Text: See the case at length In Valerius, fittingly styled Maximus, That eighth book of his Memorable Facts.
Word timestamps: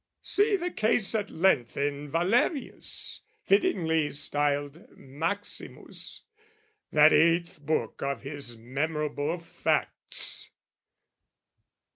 See 0.23 0.55
the 0.55 0.71
case 0.71 1.13
at 1.13 1.29
length 1.29 1.77
In 1.77 2.09
Valerius, 2.09 3.21
fittingly 3.43 4.11
styled 4.13 4.87
Maximus, 4.97 6.23
That 6.91 7.13
eighth 7.13 7.59
book 7.61 8.01
of 8.01 8.23
his 8.23 8.57
Memorable 8.57 9.37
Facts. 9.37 10.49